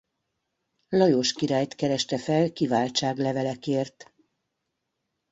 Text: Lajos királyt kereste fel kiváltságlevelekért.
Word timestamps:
Lajos 0.89 1.33
királyt 1.33 1.75
kereste 1.75 2.17
fel 2.19 2.53
kiváltságlevelekért. 2.53 4.13